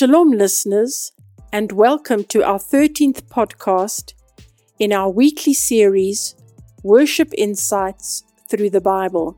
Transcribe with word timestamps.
Shalom, 0.00 0.30
listeners, 0.30 1.12
and 1.52 1.72
welcome 1.72 2.24
to 2.24 2.42
our 2.42 2.58
13th 2.58 3.24
podcast 3.24 4.14
in 4.78 4.94
our 4.94 5.10
weekly 5.10 5.52
series, 5.52 6.34
Worship 6.82 7.30
Insights 7.36 8.24
Through 8.48 8.70
the 8.70 8.80
Bible. 8.80 9.36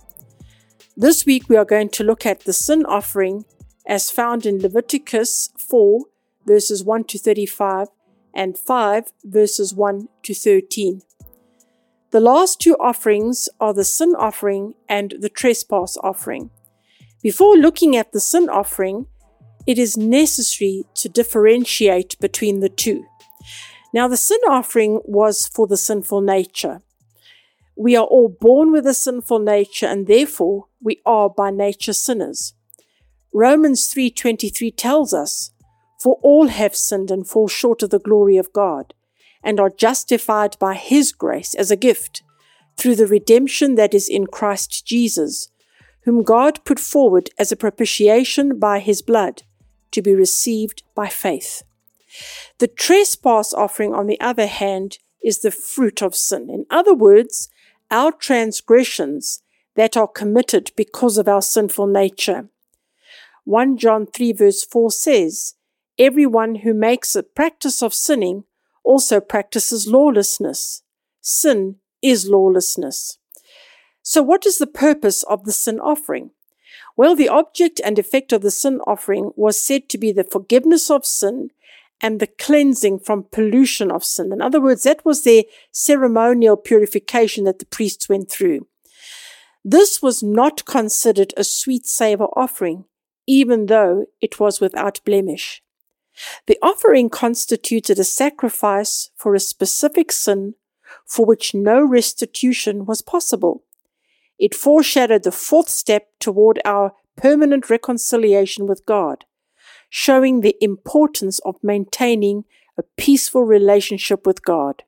This 0.96 1.26
week 1.26 1.48
we 1.48 1.56
are 1.56 1.64
going 1.64 1.88
to 1.88 2.04
look 2.04 2.24
at 2.24 2.44
the 2.44 2.52
sin 2.52 2.86
offering 2.86 3.44
as 3.88 4.12
found 4.12 4.46
in 4.46 4.60
Leviticus 4.60 5.48
4, 5.58 6.04
verses 6.46 6.84
1 6.84 7.04
to 7.06 7.18
35, 7.18 7.88
and 8.32 8.56
5, 8.56 9.12
verses 9.24 9.74
1 9.74 10.06
to 10.22 10.32
13. 10.32 11.02
The 12.12 12.20
last 12.20 12.60
two 12.60 12.76
offerings 12.76 13.48
are 13.58 13.74
the 13.74 13.82
sin 13.82 14.14
offering 14.16 14.74
and 14.88 15.14
the 15.18 15.28
trespass 15.28 15.98
offering. 16.04 16.50
Before 17.20 17.56
looking 17.56 17.96
at 17.96 18.12
the 18.12 18.20
sin 18.20 18.48
offering, 18.48 19.06
it 19.66 19.78
is 19.78 19.96
necessary 19.96 20.84
to 20.94 21.08
differentiate 21.08 22.18
between 22.20 22.60
the 22.60 22.68
two. 22.68 23.04
Now, 23.92 24.08
the 24.08 24.16
sin 24.16 24.40
offering 24.48 25.00
was 25.04 25.46
for 25.46 25.66
the 25.66 25.76
sinful 25.76 26.22
nature. 26.22 26.82
We 27.76 27.96
are 27.96 28.04
all 28.04 28.28
born 28.28 28.72
with 28.72 28.86
a 28.86 28.94
sinful 28.94 29.38
nature 29.38 29.86
and 29.86 30.06
therefore 30.06 30.66
we 30.80 31.00
are 31.06 31.28
by 31.28 31.50
nature 31.50 31.92
sinners. 31.92 32.54
Romans 33.32 33.86
3:23 33.86 34.70
tells 34.70 35.14
us, 35.14 35.50
"For 35.98 36.18
all 36.22 36.48
have 36.48 36.76
sinned 36.76 37.10
and 37.10 37.26
fall 37.26 37.48
short 37.48 37.82
of 37.82 37.90
the 37.90 37.98
glory 37.98 38.36
of 38.36 38.52
God, 38.52 38.94
and 39.42 39.58
are 39.58 39.70
justified 39.70 40.58
by 40.58 40.74
his 40.74 41.12
grace 41.12 41.54
as 41.54 41.70
a 41.70 41.76
gift 41.76 42.22
through 42.76 42.96
the 42.96 43.06
redemption 43.06 43.74
that 43.76 43.94
is 43.94 44.08
in 44.08 44.26
Christ 44.26 44.84
Jesus, 44.84 45.48
whom 46.04 46.22
God 46.22 46.64
put 46.64 46.78
forward 46.78 47.30
as 47.38 47.52
a 47.52 47.56
propitiation 47.56 48.58
by 48.58 48.80
his 48.80 49.02
blood." 49.02 49.44
To 49.92 50.02
be 50.02 50.14
received 50.14 50.82
by 50.94 51.08
faith. 51.08 51.62
The 52.58 52.68
trespass 52.68 53.52
offering, 53.54 53.94
on 53.94 54.06
the 54.06 54.20
other 54.20 54.46
hand, 54.46 54.98
is 55.22 55.40
the 55.40 55.50
fruit 55.50 56.02
of 56.02 56.14
sin. 56.14 56.50
In 56.50 56.66
other 56.70 56.94
words, 56.94 57.48
our 57.90 58.12
transgressions 58.12 59.42
that 59.76 59.96
are 59.96 60.08
committed 60.08 60.72
because 60.76 61.16
of 61.18 61.28
our 61.28 61.42
sinful 61.42 61.86
nature. 61.86 62.48
1 63.44 63.76
John 63.76 64.06
3 64.06 64.32
verse 64.32 64.64
4 64.64 64.90
says, 64.90 65.54
Everyone 65.98 66.56
who 66.56 66.74
makes 66.74 67.14
a 67.14 67.22
practice 67.22 67.82
of 67.82 67.94
sinning 67.94 68.44
also 68.84 69.20
practices 69.20 69.86
lawlessness. 69.86 70.82
Sin 71.20 71.76
is 72.00 72.28
lawlessness. 72.28 73.18
So, 74.02 74.22
what 74.22 74.44
is 74.46 74.58
the 74.58 74.66
purpose 74.66 75.22
of 75.24 75.44
the 75.44 75.52
sin 75.52 75.78
offering? 75.78 76.30
Well, 76.96 77.16
the 77.16 77.28
object 77.28 77.80
and 77.84 77.98
effect 77.98 78.32
of 78.32 78.42
the 78.42 78.50
sin 78.50 78.80
offering 78.86 79.32
was 79.36 79.62
said 79.62 79.88
to 79.88 79.98
be 79.98 80.12
the 80.12 80.24
forgiveness 80.24 80.90
of 80.90 81.06
sin 81.06 81.50
and 82.00 82.18
the 82.18 82.26
cleansing 82.26 82.98
from 82.98 83.26
pollution 83.30 83.90
of 83.90 84.04
sin. 84.04 84.32
In 84.32 84.42
other 84.42 84.60
words, 84.60 84.82
that 84.82 85.04
was 85.04 85.22
their 85.22 85.44
ceremonial 85.70 86.56
purification 86.56 87.44
that 87.44 87.60
the 87.60 87.66
priests 87.66 88.08
went 88.08 88.30
through. 88.30 88.66
This 89.64 90.02
was 90.02 90.22
not 90.22 90.64
considered 90.64 91.32
a 91.36 91.44
sweet 91.44 91.86
savor 91.86 92.26
offering, 92.36 92.84
even 93.26 93.66
though 93.66 94.06
it 94.20 94.40
was 94.40 94.60
without 94.60 95.00
blemish. 95.04 95.62
The 96.46 96.58
offering 96.60 97.08
constituted 97.08 97.98
a 97.98 98.04
sacrifice 98.04 99.10
for 99.16 99.34
a 99.34 99.40
specific 99.40 100.10
sin 100.10 100.54
for 101.06 101.24
which 101.24 101.54
no 101.54 101.82
restitution 101.82 102.84
was 102.84 103.00
possible. 103.00 103.64
It 104.42 104.56
foreshadowed 104.56 105.22
the 105.22 105.30
fourth 105.30 105.68
step 105.68 106.08
toward 106.18 106.60
our 106.64 106.94
permanent 107.16 107.70
reconciliation 107.70 108.66
with 108.66 108.84
God, 108.84 109.24
showing 109.88 110.40
the 110.40 110.56
importance 110.60 111.38
of 111.44 111.62
maintaining 111.62 112.42
a 112.76 112.82
peaceful 112.96 113.44
relationship 113.44 114.26
with 114.26 114.44
God. 114.44 114.82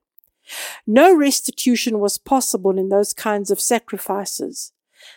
No 0.89 1.15
restitution 1.15 2.01
was 2.01 2.19
possible 2.19 2.77
in 2.77 2.89
those 2.89 3.13
kinds 3.13 3.53
of 3.53 3.61
sacrifices, 3.61 4.73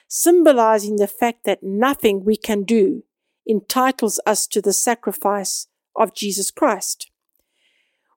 symbolizing 0.07 0.97
the 0.97 1.07
fact 1.07 1.43
that 1.45 1.63
nothing 1.63 2.23
we 2.23 2.37
can 2.37 2.63
do 2.63 3.05
entitles 3.49 4.19
us 4.27 4.45
to 4.45 4.61
the 4.61 4.71
sacrifice 4.71 5.65
of 5.95 6.13
Jesus 6.13 6.51
Christ. 6.51 7.09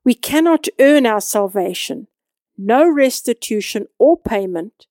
We 0.05 0.13
cannot 0.13 0.67
earn 0.79 1.07
our 1.07 1.21
salvation. 1.21 2.09
No 2.59 2.87
restitution 2.87 3.87
or 3.97 4.17
payment 4.17 4.85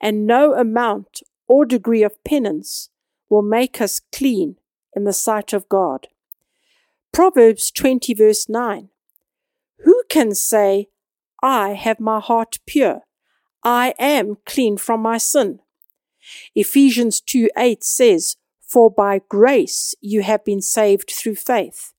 and 0.00 0.26
no 0.26 0.54
amount 0.54 1.20
or 1.48 1.64
degree 1.64 2.02
of 2.02 2.22
penance 2.24 2.90
will 3.28 3.42
make 3.42 3.80
us 3.80 4.00
clean 4.12 4.56
in 4.94 5.04
the 5.04 5.12
sight 5.12 5.52
of 5.52 5.68
God. 5.68 6.08
Proverbs 7.12 7.70
20, 7.70 8.14
verse 8.14 8.48
9. 8.48 8.88
Who 9.84 10.02
can 10.08 10.34
say, 10.34 10.88
I 11.42 11.70
have 11.70 12.00
my 12.00 12.20
heart 12.20 12.58
pure? 12.66 13.02
I 13.62 13.94
am 13.98 14.36
clean 14.46 14.76
from 14.76 15.00
my 15.00 15.18
sin. 15.18 15.60
Ephesians 16.54 17.20
2 17.20 17.50
8 17.56 17.84
says, 17.84 18.36
For 18.60 18.90
by 18.90 19.20
grace 19.28 19.94
you 20.00 20.22
have 20.22 20.44
been 20.44 20.62
saved 20.62 21.10
through 21.10 21.36
faith. 21.36 21.92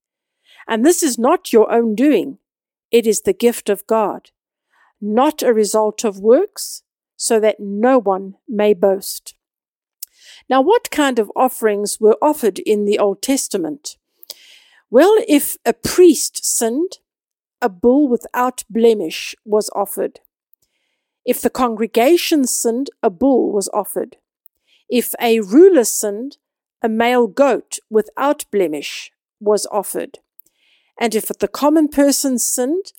And 0.67 0.85
this 0.85 1.01
is 1.01 1.17
not 1.17 1.53
your 1.53 1.71
own 1.71 1.95
doing, 1.95 2.39
it 2.91 3.07
is 3.07 3.21
the 3.21 3.33
gift 3.33 3.69
of 3.69 3.87
God, 3.87 4.31
not 4.99 5.41
a 5.41 5.53
result 5.53 6.03
of 6.03 6.19
works, 6.19 6.83
so 7.17 7.39
that 7.39 7.59
no 7.59 7.97
one 7.97 8.35
may 8.47 8.73
boast. 8.73 9.33
Now, 10.50 10.61
what 10.61 10.91
kind 10.91 11.19
of 11.19 11.31
offerings 11.35 12.00
were 12.00 12.17
offered 12.22 12.59
in 12.59 12.85
the 12.85 13.00
Old 13.00 13.22
Testament? 13.22 13.97
Well, 14.89 15.17
if 15.27 15.57
a 15.66 15.73
priest 15.73 16.45
sinned, 16.45 17.00
a 17.61 17.67
bull 17.67 18.07
without 18.07 18.63
blemish 18.69 19.35
was 19.44 19.69
offered. 19.75 20.22
If 21.25 21.41
the 21.41 21.50
congregation 21.50 22.45
sinned, 22.45 22.89
a 23.03 23.09
bull 23.09 23.51
was 23.51 23.67
offered. 23.73 24.16
If 24.88 25.13
a 25.19 25.41
ruler 25.41 25.83
sinned, 25.83 26.38
a 26.81 26.88
male 26.88 27.27
goat 27.27 27.79
without 27.89 28.45
blemish 28.51 29.11
was 29.39 29.66
offered. 29.72 30.19
And 30.97 31.13
if 31.13 31.27
the 31.27 31.47
common 31.50 31.89
person 31.89 32.39
sinned, 32.39 32.94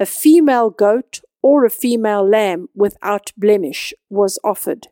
a 0.00 0.06
female 0.06 0.70
goat 0.70 1.20
or 1.44 1.66
a 1.66 1.70
female 1.70 2.26
lamb 2.26 2.68
without 2.74 3.30
blemish 3.36 3.92
was 4.08 4.38
offered. 4.42 4.88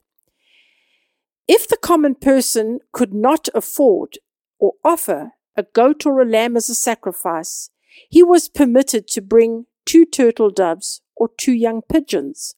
If 1.48 1.66
the 1.66 1.78
common 1.78 2.14
person 2.14 2.80
could 2.92 3.14
not 3.14 3.48
afford 3.54 4.18
or 4.58 4.74
offer 4.84 5.30
a 5.56 5.62
goat 5.62 6.04
or 6.04 6.20
a 6.20 6.26
lamb 6.26 6.54
as 6.58 6.68
a 6.68 6.74
sacrifice, 6.74 7.70
he 8.10 8.22
was 8.22 8.50
permitted 8.50 9.08
to 9.08 9.22
bring 9.22 9.64
two 9.86 10.04
turtle 10.04 10.50
doves 10.50 11.00
or 11.16 11.30
two 11.38 11.52
young 11.54 11.80
pigeons. 11.90 12.54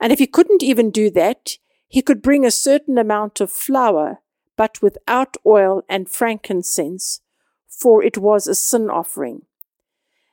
And 0.00 0.12
if 0.12 0.20
he 0.20 0.28
couldn't 0.28 0.62
even 0.62 0.92
do 0.92 1.10
that, 1.10 1.54
he 1.88 2.02
could 2.02 2.22
bring 2.22 2.46
a 2.46 2.52
certain 2.52 2.96
amount 2.96 3.40
of 3.40 3.50
flour, 3.50 4.20
but 4.56 4.80
without 4.80 5.36
oil 5.44 5.82
and 5.88 6.08
frankincense, 6.08 7.22
for 7.68 8.04
it 8.04 8.18
was 8.18 8.46
a 8.46 8.54
sin 8.54 8.88
offering. 8.88 9.42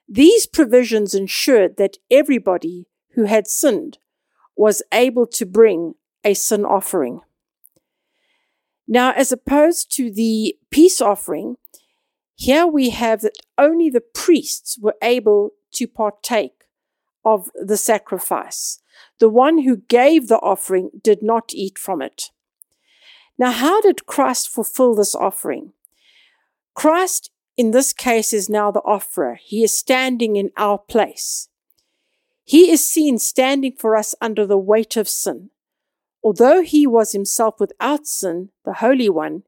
These 0.08 0.46
provisions 0.46 1.14
ensured 1.14 1.78
that 1.78 1.98
everybody 2.10 2.86
who 3.16 3.26
had 3.26 3.48
sinned 3.48 3.98
was 4.56 4.82
able 4.92 5.28
to 5.28 5.46
bring 5.46 5.96
a 6.24 6.34
sin 6.34 6.66
offering. 6.66 7.22
Now, 8.88 9.12
as 9.12 9.32
opposed 9.32 9.92
to 9.98 10.10
the 10.12 10.56
peace 10.72 11.02
offering, 11.02 11.58
here 12.36 12.66
we 12.66 12.92
have 12.92 13.22
that 13.22 13.38
only 13.58 13.90
the 13.90 14.02
priests 14.02 14.78
were 14.80 14.96
able 15.02 15.52
to 15.74 15.88
partake 15.88 16.66
of 17.26 17.50
the 17.56 17.78
sacrifice. 17.78 18.80
The 19.20 19.30
one 19.30 19.60
who 19.60 19.78
gave 19.78 20.28
the 20.28 20.40
offering 20.40 20.92
did 21.04 21.22
not 21.22 21.54
eat 21.54 21.78
from 21.78 22.02
it. 22.02 22.32
Now, 23.38 23.52
how 23.52 23.82
did 23.82 24.06
Christ 24.06 24.50
fulfill 24.50 24.96
this 24.96 25.14
offering? 25.14 25.74
Christ 26.74 27.32
in 27.58 27.72
this 27.72 27.92
case 27.92 28.32
is 28.32 28.50
now 28.50 28.70
the 28.72 28.82
offerer. 28.82 29.40
He 29.44 29.64
is 29.64 29.76
standing 29.76 30.36
in 30.36 30.52
our 30.56 30.78
place. 30.78 31.50
He 32.46 32.72
is 32.72 32.88
seen 32.88 33.18
standing 33.18 33.74
for 33.74 33.98
us 33.98 34.16
under 34.22 34.46
the 34.46 34.60
weight 34.60 34.96
of 34.96 35.10
sin. 35.10 35.50
Although 36.24 36.62
he 36.62 36.86
was 36.86 37.12
himself 37.12 37.60
without 37.60 38.06
sin, 38.06 38.50
the 38.64 38.74
Holy 38.74 39.10
One, 39.10 39.44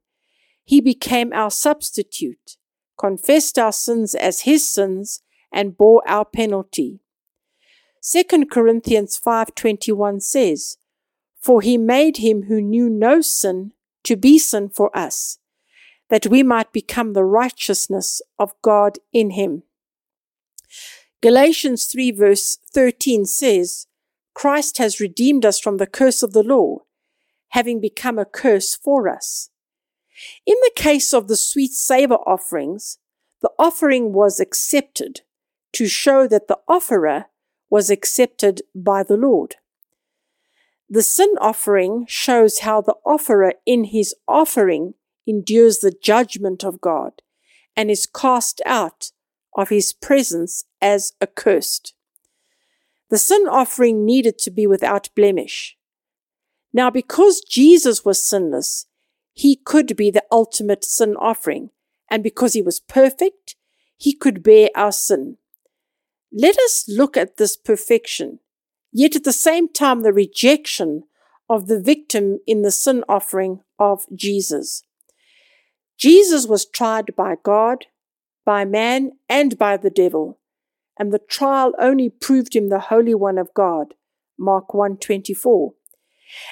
he 0.64 0.80
became 0.80 1.32
our 1.32 1.50
substitute, 1.50 2.56
confessed 2.98 3.58
our 3.58 3.72
sins 3.72 4.14
as 4.14 4.42
his 4.42 4.68
sins, 4.68 5.22
and 5.52 5.76
bore 5.76 6.02
our 6.06 6.24
penalty. 6.24 7.00
2 8.02 8.50
Corinthians 8.50 9.18
5:21 9.18 10.20
says, 10.20 10.76
"For 11.40 11.60
he 11.60 11.76
made 11.76 12.18
him 12.18 12.44
who 12.44 12.60
knew 12.60 12.88
no 12.88 13.20
sin 13.20 13.72
to 14.04 14.16
be 14.16 14.38
sin 14.38 14.68
for 14.68 14.96
us, 14.96 15.39
that 16.10 16.26
we 16.26 16.42
might 16.42 16.72
become 16.72 17.12
the 17.12 17.24
righteousness 17.24 18.20
of 18.38 18.52
God 18.62 18.98
in 19.12 19.30
him. 19.30 19.62
Galatians 21.22 21.86
3 21.86 22.10
verse 22.10 22.58
13 22.72 23.24
says, 23.24 23.86
Christ 24.34 24.78
has 24.78 25.00
redeemed 25.00 25.44
us 25.44 25.58
from 25.58 25.78
the 25.78 25.86
curse 25.86 26.22
of 26.22 26.32
the 26.32 26.42
law, 26.42 26.78
having 27.48 27.80
become 27.80 28.18
a 28.18 28.24
curse 28.24 28.74
for 28.74 29.08
us. 29.08 29.50
In 30.46 30.56
the 30.62 30.72
case 30.74 31.12
of 31.14 31.28
the 31.28 31.36
sweet 31.36 31.72
savor 31.72 32.16
offerings, 32.26 32.98
the 33.42 33.50
offering 33.58 34.12
was 34.12 34.40
accepted 34.40 35.22
to 35.72 35.86
show 35.86 36.26
that 36.26 36.48
the 36.48 36.58
offerer 36.68 37.26
was 37.70 37.90
accepted 37.90 38.62
by 38.74 39.02
the 39.02 39.16
Lord. 39.16 39.56
The 40.88 41.02
sin 41.02 41.34
offering 41.40 42.06
shows 42.08 42.60
how 42.60 42.80
the 42.80 42.96
offerer 43.06 43.54
in 43.64 43.84
his 43.84 44.14
offering 44.26 44.94
endures 45.30 45.78
the 45.78 45.94
judgment 46.02 46.64
of 46.64 46.80
God 46.80 47.22
and 47.76 47.90
is 47.90 48.06
cast 48.06 48.60
out 48.66 49.12
of 49.56 49.68
his 49.68 49.92
presence 49.92 50.64
as 50.80 51.12
accursed. 51.22 51.94
The 53.08 53.18
sin 53.18 53.46
offering 53.48 54.04
needed 54.04 54.38
to 54.40 54.50
be 54.50 54.66
without 54.66 55.08
blemish. 55.16 55.76
Now, 56.72 56.90
because 56.90 57.40
Jesus 57.40 58.04
was 58.04 58.22
sinless, 58.22 58.86
he 59.32 59.56
could 59.56 59.96
be 59.96 60.10
the 60.10 60.24
ultimate 60.30 60.84
sin 60.84 61.16
offering, 61.18 61.70
and 62.10 62.22
because 62.22 62.52
he 62.52 62.62
was 62.62 62.80
perfect, 62.80 63.56
he 63.96 64.12
could 64.12 64.42
bear 64.42 64.68
our 64.74 64.92
sin. 64.92 65.38
Let 66.32 66.56
us 66.58 66.84
look 66.88 67.16
at 67.16 67.36
this 67.36 67.56
perfection, 67.56 68.38
yet 68.92 69.16
at 69.16 69.24
the 69.24 69.32
same 69.32 69.68
time 69.68 70.02
the 70.02 70.12
rejection 70.12 71.04
of 71.48 71.66
the 71.66 71.80
victim 71.80 72.38
in 72.46 72.62
the 72.62 72.70
sin 72.70 73.02
offering 73.08 73.60
of 73.78 74.06
Jesus. 74.14 74.84
Jesus 76.00 76.46
was 76.46 76.64
tried 76.64 77.14
by 77.14 77.36
God, 77.42 77.84
by 78.46 78.64
man, 78.64 79.12
and 79.28 79.58
by 79.58 79.76
the 79.76 79.90
devil, 79.90 80.38
and 80.98 81.12
the 81.12 81.18
trial 81.18 81.74
only 81.78 82.08
proved 82.08 82.56
him 82.56 82.70
the 82.70 82.86
Holy 82.88 83.14
One 83.14 83.36
of 83.36 83.52
God. 83.52 83.94
Mark 84.38 84.72
1:24. 84.72 85.74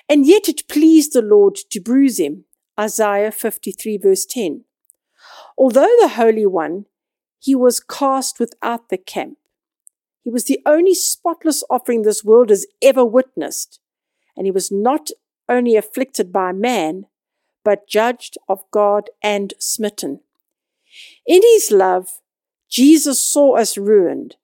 And 0.07 0.27
yet 0.27 0.51
it 0.51 0.69
pleased 0.69 1.15
the 1.15 1.23
Lord 1.23 1.57
to 1.71 1.81
bruise 1.81 2.21
him. 2.21 2.45
Isaiah 2.79 3.33
53 3.33 3.97
verse 3.97 4.27
10. 4.27 4.65
Although 5.57 5.97
the 6.01 6.09
Holy 6.09 6.45
One, 6.45 6.85
he 7.39 7.55
was 7.55 7.81
cast 7.81 8.39
without 8.39 8.91
the 8.91 8.99
camp. 8.99 9.39
He 10.23 10.31
was 10.31 10.45
the 10.45 10.61
only 10.67 10.95
spotless 10.95 11.65
offering 11.71 12.03
this 12.03 12.23
world 12.23 12.51
has 12.51 12.67
ever 12.83 13.05
witnessed, 13.05 13.81
and 14.37 14.47
he 14.47 14.51
was 14.51 14.71
not 14.71 15.11
only 15.49 15.75
afflicted 15.75 16.31
by 16.33 16.53
man, 16.53 17.07
but 17.65 17.89
judged 17.89 18.39
of 18.49 18.65
God 18.71 19.11
and 19.23 19.55
smitten. 19.59 20.21
In 21.27 21.43
his 21.43 21.71
love, 21.71 22.21
Jesus 22.69 23.25
saw 23.25 23.57
us 23.57 23.77
ruined, 23.79 24.37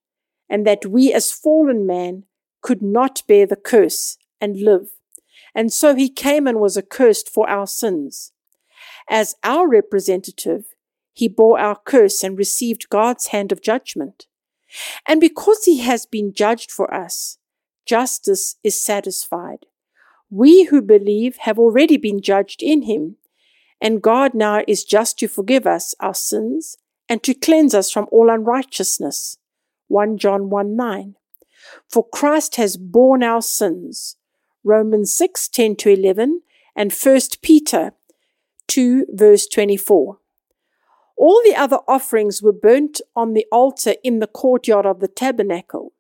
and 0.49 0.67
that 0.67 0.87
we 0.87 1.13
as 1.13 1.33
fallen 1.33 1.87
man 1.87 2.25
could 2.63 2.83
not 2.83 3.23
bear 3.27 3.47
the 3.47 3.57
curse 3.57 4.17
and 4.41 4.61
live. 4.61 4.89
And 5.55 5.73
so 5.73 5.95
he 5.95 6.09
came 6.09 6.47
and 6.47 6.59
was 6.59 6.77
accursed 6.77 7.29
for 7.29 7.49
our 7.49 7.67
sins. 7.67 8.33
As 9.09 9.35
our 9.45 9.69
representative, 9.69 10.75
he 11.13 11.29
bore 11.29 11.59
our 11.59 11.77
curse 11.77 12.25
and 12.25 12.37
received 12.37 12.89
God's 12.89 13.29
hand 13.29 13.53
of 13.53 13.63
judgment. 13.63 14.27
And 15.07 15.21
because 15.21 15.65
he 15.65 15.79
has 15.79 16.07
been 16.07 16.33
judged 16.33 16.71
for 16.71 16.93
us, 16.93 17.39
justice 17.87 18.57
is 18.65 18.83
satisfied 18.83 19.67
we 20.35 20.65
who 20.65 20.83
believe 20.83 21.37
have 21.39 21.61
already 21.61 21.97
been 21.97 22.21
judged 22.21 22.61
in 22.61 22.83
him, 22.83 23.17
and 23.81 24.03
God 24.03 24.35
now 24.35 24.63
is 24.67 24.83
just 24.85 25.17
to 25.21 25.29
forgive 25.29 25.65
us 25.65 25.95
our 26.01 26.15
sins 26.15 26.77
and 27.09 27.23
to 27.23 27.35
cleanse 27.35 27.73
us 27.73 27.91
from 27.91 28.09
all 28.11 28.29
unrighteousness. 28.29 29.39
1 29.87 30.19
John 30.19 30.51
1 30.51 30.75
9. 30.75 31.15
For 31.89 32.07
Christ 32.09 32.57
has 32.57 32.77
borne 32.77 33.23
our 33.23 33.43
sins. 33.43 34.17
Romans 34.65 35.15
6 35.15 35.49
10 35.49 35.77
to 35.77 35.91
11 35.91 36.43
and 36.75 36.93
1 36.93 37.21
Peter 37.41 37.93
2 38.67 39.07
verse 39.13 39.47
24. 39.47 40.19
All 41.17 41.41
the 41.45 41.55
other 41.55 41.79
offerings 41.87 42.43
were 42.43 42.53
burnt 42.53 43.01
on 43.15 43.35
the 43.35 43.47
altar 43.53 43.95
in 44.03 44.19
the 44.19 44.27
courtyard 44.27 44.85
of 44.85 44.99
the 44.99 45.09
tabernacle. 45.09 45.94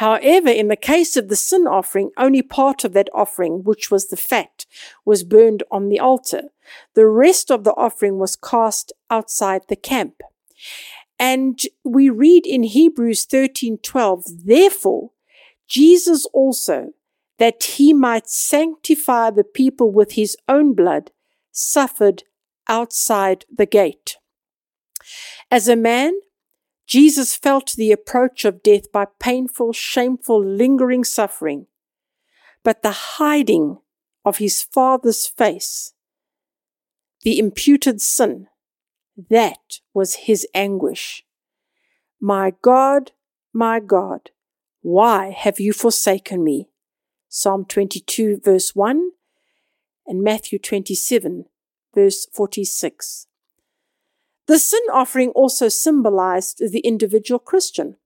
However, 0.00 0.48
in 0.48 0.68
the 0.68 0.76
case 0.76 1.14
of 1.18 1.28
the 1.28 1.36
sin 1.36 1.66
offering, 1.66 2.10
only 2.16 2.40
part 2.40 2.84
of 2.84 2.94
that 2.94 3.10
offering, 3.12 3.64
which 3.64 3.90
was 3.90 4.08
the 4.08 4.16
fat, 4.16 4.64
was 5.04 5.24
burned 5.24 5.62
on 5.70 5.90
the 5.90 6.00
altar. 6.00 6.44
The 6.94 7.06
rest 7.06 7.50
of 7.50 7.64
the 7.64 7.74
offering 7.74 8.18
was 8.18 8.34
cast 8.34 8.94
outside 9.10 9.60
the 9.68 9.76
camp. 9.76 10.22
And 11.18 11.60
we 11.84 12.08
read 12.08 12.46
in 12.46 12.62
Hebrews 12.62 13.26
13:12, 13.26 14.46
therefore, 14.46 15.10
Jesus 15.68 16.24
also, 16.32 16.94
that 17.36 17.62
he 17.76 17.92
might 17.92 18.26
sanctify 18.26 19.28
the 19.28 19.44
people 19.44 19.90
with 19.90 20.12
his 20.12 20.34
own 20.48 20.72
blood, 20.72 21.10
suffered 21.52 22.24
outside 22.68 23.44
the 23.54 23.66
gate. 23.66 24.16
As 25.50 25.68
a 25.68 25.76
man, 25.76 26.14
Jesus 26.90 27.36
felt 27.36 27.74
the 27.76 27.92
approach 27.92 28.44
of 28.44 28.64
death 28.64 28.90
by 28.90 29.06
painful, 29.20 29.72
shameful, 29.72 30.44
lingering 30.44 31.04
suffering. 31.04 31.68
But 32.64 32.82
the 32.82 32.90
hiding 32.90 33.78
of 34.24 34.38
his 34.38 34.60
Father's 34.60 35.24
face, 35.24 35.94
the 37.22 37.38
imputed 37.38 38.00
sin, 38.00 38.48
that 39.28 39.78
was 39.94 40.26
his 40.26 40.44
anguish. 40.52 41.24
My 42.20 42.54
God, 42.60 43.12
my 43.52 43.78
God, 43.78 44.30
why 44.82 45.30
have 45.30 45.60
you 45.60 45.72
forsaken 45.72 46.42
me? 46.42 46.70
Psalm 47.28 47.66
22, 47.66 48.40
verse 48.44 48.74
1, 48.74 49.10
and 50.08 50.24
Matthew 50.24 50.58
27, 50.58 51.44
verse 51.94 52.26
46. 52.32 53.28
The 54.50 54.58
sin 54.58 54.82
offering 54.92 55.28
also 55.28 55.68
symbolized 55.68 56.72
the 56.72 56.80
individual 56.80 57.38
Christian. 57.38 57.98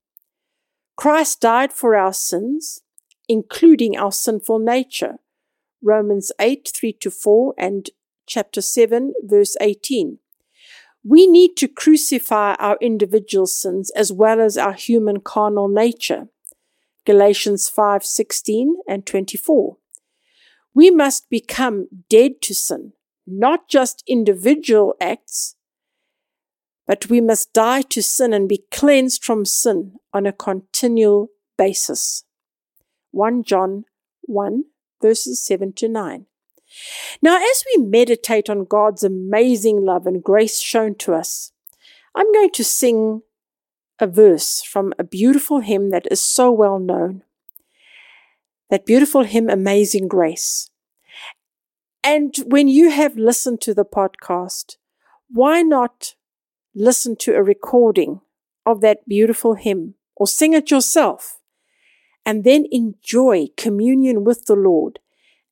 Christ 0.94 1.40
died 1.40 1.72
for 1.72 1.96
our 1.96 2.12
sins, 2.12 2.82
including 3.26 3.96
our 3.96 4.12
sinful 4.12 4.58
nature. 4.58 5.20
Romans 5.82 6.32
8, 6.38 6.70
3 6.76 6.92
to 7.00 7.10
4 7.10 7.54
and 7.56 7.88
chapter 8.26 8.60
7, 8.60 9.14
verse 9.22 9.56
18. 9.58 10.18
We 11.02 11.26
need 11.26 11.56
to 11.56 11.66
crucify 11.66 12.56
our 12.58 12.76
individual 12.78 13.46
sins 13.46 13.90
as 13.92 14.12
well 14.12 14.38
as 14.38 14.58
our 14.58 14.74
human 14.74 15.20
carnal 15.20 15.68
nature. 15.68 16.28
Galatians 17.06 17.70
5, 17.70 18.04
16 18.04 18.76
and 18.86 19.06
24. 19.06 19.78
We 20.74 20.90
must 20.90 21.30
become 21.30 21.88
dead 22.10 22.42
to 22.42 22.54
sin, 22.54 22.92
not 23.26 23.66
just 23.66 24.04
individual 24.06 24.94
acts, 25.00 25.56
but 26.87 27.09
we 27.09 27.21
must 27.21 27.53
die 27.53 27.83
to 27.83 28.03
sin 28.03 28.33
and 28.33 28.49
be 28.49 28.64
cleansed 28.71 29.25
from 29.25 29.45
sin 29.45 29.95
on 30.12 30.26
a 30.26 30.33
continual 30.33 31.29
basis. 31.57 32.25
1 33.11 33.45
John 33.45 33.85
1 34.23 34.64
verses 35.00 35.45
7 35.45 35.73
to 35.75 35.88
9. 35.88 36.26
Now, 37.23 37.37
as 37.37 37.64
we 37.67 37.85
meditate 37.85 38.50
on 38.50 38.64
God's 38.64 39.05
amazing 39.05 39.85
love 39.85 40.07
and 40.07 40.23
grace 40.23 40.59
shown 40.61 40.95
to 40.97 41.14
us, 41.14 41.53
I'm 42.14 42.31
going 42.33 42.50
to 42.50 42.64
sing 42.64 43.23
a 43.99 44.07
verse 44.07 44.62
from 44.62 44.93
a 44.99 45.05
beautiful 45.05 45.61
hymn 45.61 45.91
that 45.91 46.07
is 46.11 46.21
so 46.21 46.50
well 46.50 46.79
known. 46.79 47.23
That 48.71 48.87
beautiful 48.87 49.23
hymn, 49.23 49.49
Amazing 49.49 50.09
Grace. 50.09 50.71
And 52.03 52.35
when 52.47 52.67
you 52.67 52.91
have 52.91 53.17
listened 53.17 53.61
to 53.62 53.75
the 53.75 53.85
podcast, 53.85 54.76
why 55.31 55.62
not 55.62 56.14
listen 56.75 57.16
to 57.16 57.35
a 57.35 57.43
recording 57.43 58.21
of 58.66 58.81
that 58.81 59.07
beautiful 59.09 59.54
hymn 59.54 59.95
or 60.16 60.26
sing 60.26 60.52
it 60.52 60.71
yourself 60.71 61.38
and 62.26 62.45
then 62.45 62.66
enjoy 62.71 63.47
communion 63.57 64.25
with 64.25 64.47
the 64.47 64.57
Lord 64.57 64.99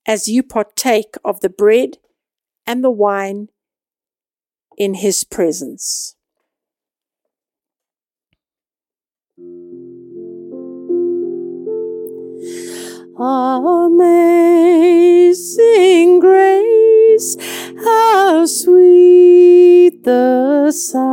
as 0.05 0.27
you 0.27 0.43
partake 0.43 1.15
of 1.23 1.39
the 1.39 1.49
bread 1.49 1.97
and 2.65 2.83
the 2.83 2.91
wine 2.91 3.47
in 4.77 4.95
His 4.95 5.23
presence. 5.23 6.15
Amazing 13.15 14.09
grace, 16.19 17.37
how 17.83 18.45
sweet 18.47 20.03
the 20.03 20.71
sound 20.71 21.12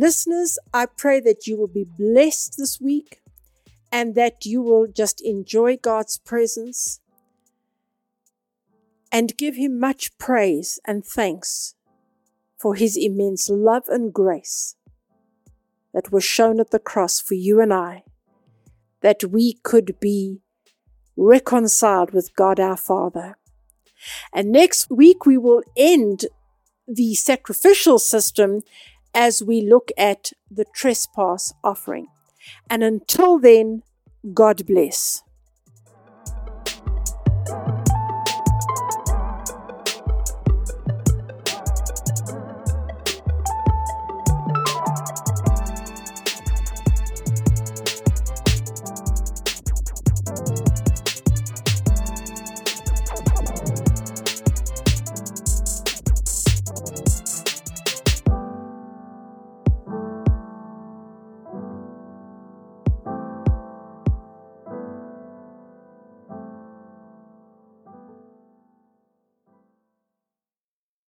Listeners, 0.00 0.58
I 0.72 0.86
pray 0.86 1.20
that 1.20 1.46
you 1.46 1.58
will 1.58 1.68
be 1.68 1.84
blessed 1.84 2.56
this 2.56 2.80
week 2.80 3.20
and 3.92 4.14
that 4.14 4.46
you 4.46 4.62
will 4.62 4.86
just 4.86 5.20
enjoy 5.20 5.76
God's 5.76 6.16
presence 6.16 7.00
and 9.12 9.36
give 9.36 9.56
Him 9.56 9.78
much 9.78 10.16
praise 10.16 10.80
and 10.86 11.04
thanks 11.04 11.74
for 12.56 12.76
His 12.76 12.96
immense 12.96 13.50
love 13.50 13.82
and 13.88 14.10
grace 14.10 14.74
that 15.92 16.10
was 16.10 16.24
shown 16.24 16.60
at 16.60 16.70
the 16.70 16.78
cross 16.78 17.20
for 17.20 17.34
you 17.34 17.60
and 17.60 17.70
I, 17.70 18.04
that 19.02 19.22
we 19.24 19.52
could 19.62 20.00
be 20.00 20.40
reconciled 21.14 22.12
with 22.12 22.34
God 22.34 22.58
our 22.58 22.78
Father. 22.78 23.36
And 24.32 24.50
next 24.50 24.90
week 24.90 25.26
we 25.26 25.36
will 25.36 25.62
end 25.76 26.24
the 26.88 27.14
sacrificial 27.16 27.98
system 27.98 28.62
as 29.14 29.42
we 29.42 29.60
look 29.62 29.90
at 29.96 30.32
the 30.50 30.64
trespass 30.74 31.52
offering. 31.62 32.06
And 32.68 32.82
until 32.82 33.38
then, 33.38 33.82
God 34.34 34.66
bless. 34.66 35.22